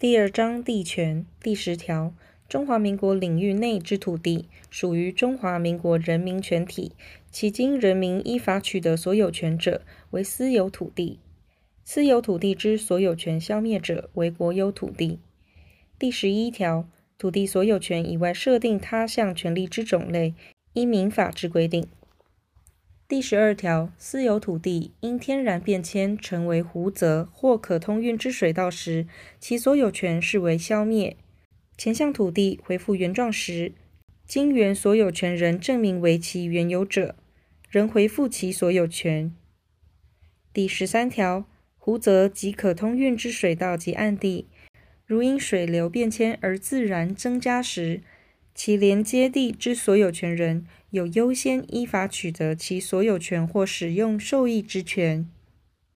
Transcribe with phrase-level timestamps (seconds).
[0.00, 2.14] 第二章地权第十条，
[2.48, 6.92] 中华民国领域内之土地，属于中华民国人民全体，
[7.30, 9.82] 其经人民依法取得所有权者，
[10.12, 11.18] 为私有土地；
[11.84, 15.18] 私有土地之所有权消灭者，为国有土地。
[15.98, 16.88] 第十一条，
[17.18, 20.32] 土地所有权以外设定他项权利之种类，
[20.72, 21.86] 依民法之规定。
[23.10, 29.08] 第十二条，私有土地因天然变迁成为湖泽或可通运之水道时，
[29.40, 31.16] 其所有权视为消灭。
[31.76, 33.72] 前项土地回复原状时，
[34.28, 37.16] 经原所有权人证明为其原有者，
[37.68, 39.34] 仍回复其所有权。
[40.52, 41.48] 第十三条，
[41.78, 44.46] 湖泽及可通运之水道及岸地，
[45.04, 48.02] 如因水流变迁而自然增加时，
[48.54, 55.28] 其连接地之所有权人有优先依法取得其所有权或使用受益之权。